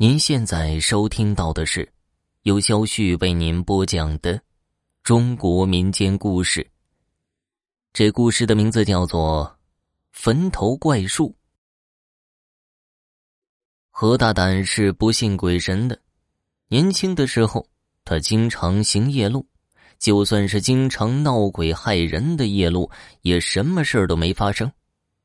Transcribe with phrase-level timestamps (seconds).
[0.00, 1.92] 您现在收听到的是
[2.42, 4.40] 由肖旭为您播讲的
[5.02, 6.64] 中国民间故事。
[7.92, 9.44] 这故事的名字叫做
[10.12, 11.30] 《坟头怪树》。
[13.90, 16.00] 何大胆是不信鬼神的，
[16.68, 17.68] 年轻的时候
[18.04, 19.44] 他经常行夜路，
[19.98, 22.88] 就算是经常闹鬼害人的夜路，
[23.22, 24.70] 也什么事都没发生。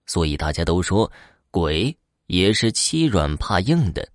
[0.07, 1.11] 所以大家都说
[1.51, 1.95] 鬼
[2.25, 4.11] 也是欺软怕硬的。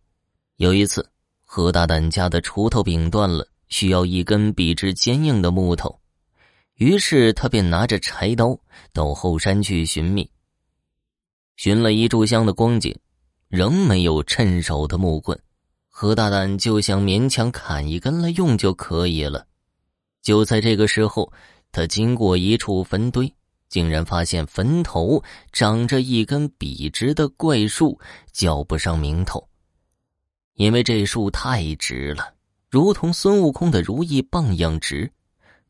[0.59, 1.09] 有一次，
[1.45, 6.01] 何大胆家的锄头柄断了，需要一根笔直坚硬的木头，
[6.75, 8.59] 于是他便拿着柴刀
[8.93, 10.29] 到后山去寻觅。
[11.55, 12.93] 寻了一炷香的光景，
[13.47, 15.41] 仍没有趁手的木棍，
[15.89, 19.47] 何大胆就想勉强砍一根来用就可以了。
[20.23, 21.33] 就在这个时候，
[21.71, 23.33] 他经过一处坟堆，
[23.69, 27.97] 竟然发现坟头长着一根笔直的怪树，
[28.33, 29.48] 叫不上名头。
[30.59, 32.35] 因为这树太直了，
[32.69, 35.09] 如同孙悟空的如意棒一样直，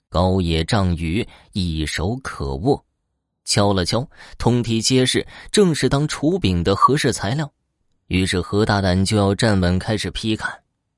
[0.09, 2.83] 高也丈余，一手可握。
[3.45, 7.53] 敲了敲，通体结实，正是当锄柄的合适材料。
[8.07, 10.51] 于是何大胆就要站稳开始劈砍，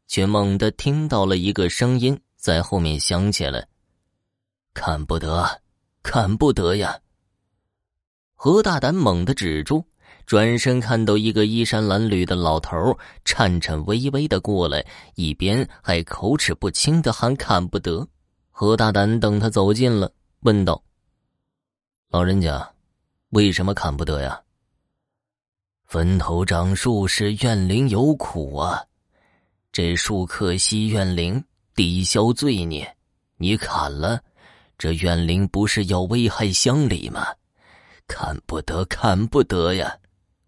[0.06, 3.66] 却猛地听到了一个声音在后面响起来
[4.72, 5.60] ：“砍不得，
[6.04, 6.96] 砍不得呀！”
[8.36, 9.84] 何大胆猛地止住。
[10.30, 18.06] 转身看到一个衣衫褴褛的老头颤颤巍巍的过来，一边还口齿不清的喊“看不得”。
[18.52, 20.80] 何大胆等他走近了，问道
[22.10, 22.64] ：“老人家，
[23.30, 24.40] 为什么看不得呀
[25.88, 28.84] ？”“坟头长树是怨灵有苦啊，
[29.72, 31.42] 这树克息怨灵，
[31.74, 32.88] 抵消罪孽。
[33.36, 34.22] 你砍了，
[34.78, 37.26] 这怨灵不是要危害乡里吗？
[38.06, 39.92] 看不得，看不得呀！”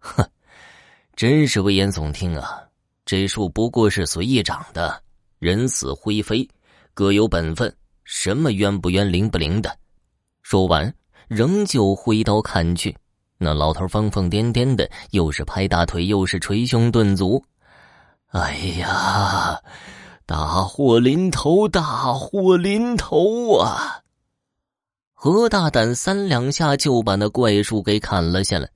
[0.03, 0.29] 哼，
[1.15, 2.61] 真是危言耸听啊！
[3.05, 5.01] 这树不过是随意长的，
[5.39, 6.47] 人死灰飞，
[6.93, 7.73] 各有本分，
[8.03, 9.77] 什么冤不冤、灵不灵的。
[10.41, 10.93] 说完，
[11.27, 12.95] 仍旧挥刀砍去。
[13.37, 17.43] 那老头疯疯癫癫的，又是拍大腿，又是捶胸顿足。
[18.27, 19.61] 哎呀，
[20.25, 24.01] 大祸临头，大祸临头啊！
[25.13, 28.69] 何大胆三两下就把那怪树给砍了下来。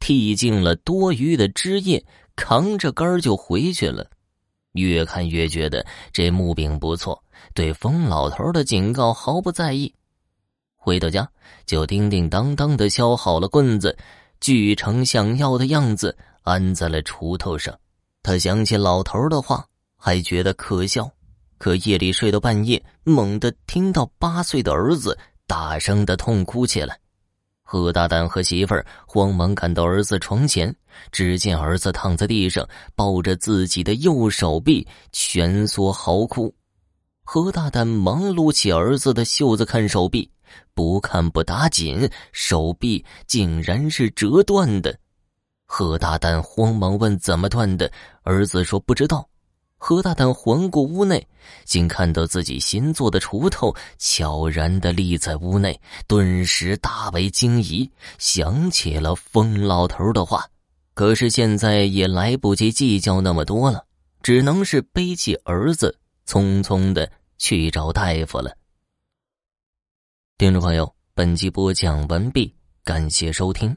[0.00, 4.04] 剃净了多余的枝叶，扛着杆就回去了。
[4.72, 7.22] 越看越觉得这木柄不错，
[7.54, 9.94] 对疯老头的警告毫不在意。
[10.76, 11.28] 回到家，
[11.66, 13.96] 就叮叮当当的削好了棍子，
[14.40, 17.76] 锯成想要的样子，安在了锄头上。
[18.22, 19.66] 他想起老头的话，
[19.96, 21.10] 还觉得可笑。
[21.58, 26.99] 可夜里睡到半夜，猛地听到八岁的儿子大声的痛哭起来。
[27.72, 30.74] 何大胆和媳妇儿慌忙赶到儿子床前，
[31.12, 36.52] 只见儿子躺在地上，抱着自己的右手臂，蜷缩嚎哭。
[37.22, 40.28] 何大胆忙撸起儿子的袖子看手臂，
[40.74, 44.98] 不看不打紧，手臂竟然是折断的。
[45.64, 47.88] 何大胆慌忙问怎么断的，
[48.24, 49.24] 儿子说不知道。
[49.82, 51.26] 何大胆环顾屋内，
[51.64, 60.46] 竟看到自己新做的锄头悄然的立在屋内，顿时大为惊疑，想起了疯老头的话。
[60.92, 63.82] 可是现在也来不及计较那么多了，
[64.22, 68.54] 只能是背起儿子，匆匆的去找大夫了。
[70.36, 72.54] 听众朋友，本集播讲完毕，
[72.84, 73.74] 感谢收听。